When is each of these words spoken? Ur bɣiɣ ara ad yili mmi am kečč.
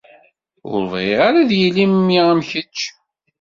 Ur 0.71 0.81
bɣiɣ 0.91 1.19
ara 1.27 1.39
ad 1.41 1.51
yili 1.59 1.85
mmi 1.91 2.19
am 2.31 2.39
kečč. 2.49 2.79